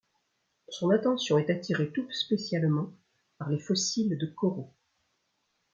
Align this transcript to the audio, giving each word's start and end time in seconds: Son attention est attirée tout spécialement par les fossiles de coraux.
Son 0.69 0.89
attention 0.89 1.37
est 1.37 1.51
attirée 1.51 1.91
tout 1.91 2.09
spécialement 2.11 2.91
par 3.37 3.49
les 3.49 3.59
fossiles 3.59 4.17
de 4.17 4.25
coraux. 4.25 4.73